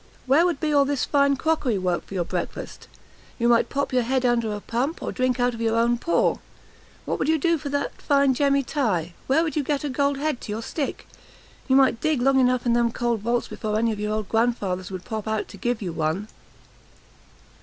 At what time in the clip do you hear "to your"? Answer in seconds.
10.41-10.63